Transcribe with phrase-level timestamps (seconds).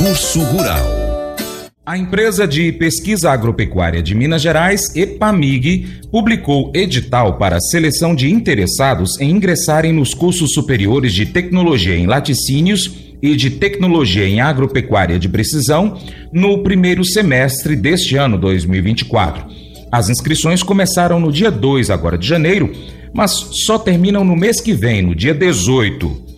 [0.00, 1.36] Concurso Rural.
[1.84, 9.20] A empresa de pesquisa agropecuária de Minas Gerais, EPAMIG, publicou edital para seleção de interessados
[9.20, 15.28] em ingressarem nos cursos superiores de tecnologia em laticínios e de tecnologia em agropecuária de
[15.28, 16.00] precisão
[16.32, 19.44] no primeiro semestre deste ano 2024.
[19.92, 22.72] As inscrições começaram no dia 2 agora de janeiro,
[23.12, 23.32] mas
[23.66, 26.29] só terminam no mês que vem, no dia 18.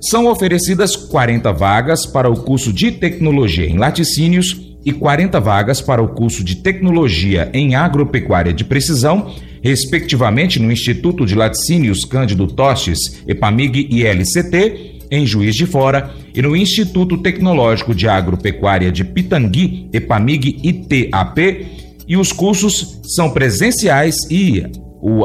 [0.00, 6.02] São oferecidas 40 vagas para o curso de tecnologia em laticínios e 40 vagas para
[6.02, 13.22] o curso de Tecnologia em Agropecuária de Precisão, respectivamente no Instituto de Laticínios Cândido Tostes,
[13.26, 19.88] EPAMIG e LCT, em Juiz de Fora, e no Instituto Tecnológico de Agropecuária de Pitangui,
[19.92, 21.66] EPAMIG ITAP,
[22.06, 24.64] e os cursos são presenciais e,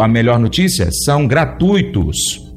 [0.01, 2.52] a melhor notícia, são gratuitos.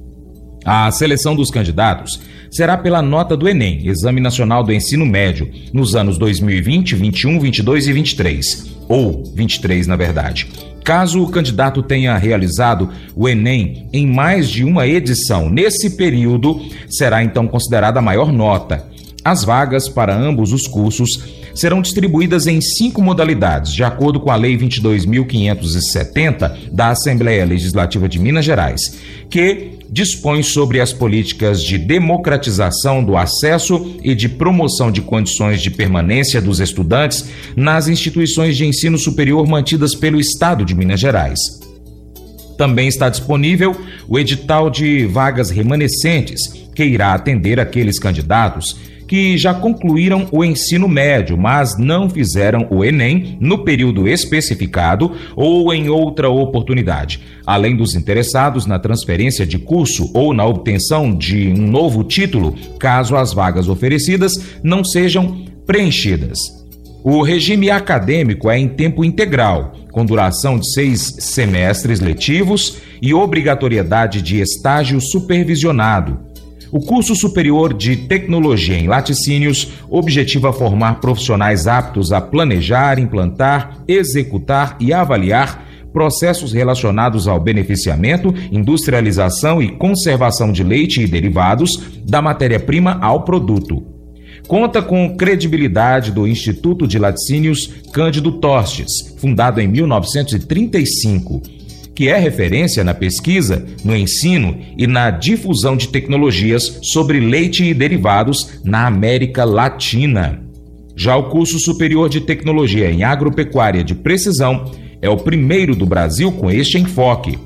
[0.67, 2.21] A seleção dos candidatos
[2.51, 7.87] será pela nota do Enem, Exame Nacional do Ensino Médio, nos anos 2020, 21, 22
[7.87, 10.49] e 23, ou 23 na verdade.
[10.83, 17.23] Caso o candidato tenha realizado o Enem em mais de uma edição nesse período, será
[17.23, 18.85] então considerada a maior nota.
[19.27, 21.11] As vagas para ambos os cursos
[21.53, 28.21] serão distribuídas em cinco modalidades, de acordo com a Lei 22.570 da Assembleia Legislativa de
[28.21, 28.97] Minas Gerais,
[29.29, 35.73] que dispõe sobre as políticas de democratização do acesso e de promoção de condições de
[35.73, 41.41] permanência dos estudantes nas instituições de ensino superior mantidas pelo Estado de Minas Gerais.
[42.57, 43.75] Também está disponível
[44.07, 50.89] o edital de vagas remanescentes, que irá atender aqueles candidatos que já concluíram o ensino
[50.89, 57.95] médio, mas não fizeram o Enem no período especificado ou em outra oportunidade, além dos
[57.95, 63.69] interessados na transferência de curso ou na obtenção de um novo título, caso as vagas
[63.69, 66.39] oferecidas não sejam preenchidas.
[67.05, 74.21] O regime acadêmico é em tempo integral, com duração de seis semestres letivos e obrigatoriedade
[74.21, 76.26] de estágio supervisionado,
[76.71, 84.77] o curso superior de tecnologia em laticínios objetiva formar profissionais aptos a planejar, implantar, executar
[84.81, 91.71] e avaliar processos relacionados ao beneficiamento, industrialização e conservação de leite e derivados,
[92.05, 93.83] da matéria-prima ao produto.
[94.47, 101.57] Conta com credibilidade do Instituto de Laticínios Cândido Tostes, fundado em 1935
[101.97, 107.73] que é referência na pesquisa, no ensino e na difusão de tecnologias sobre leite e
[107.73, 110.43] derivados na América Latina.
[110.95, 114.71] Já o curso superior de tecnologia em agropecuária de precisão
[115.01, 117.39] é o primeiro do Brasil com este enfoque.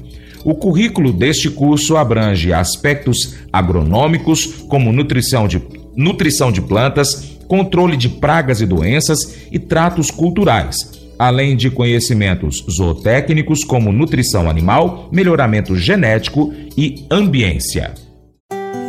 [0.45, 5.63] O currículo deste curso abrange aspectos agronômicos, como nutrição de,
[5.95, 13.63] nutrição de plantas, controle de pragas e doenças e tratos culturais, além de conhecimentos zootécnicos
[13.63, 17.93] como nutrição animal, melhoramento genético e ambiência.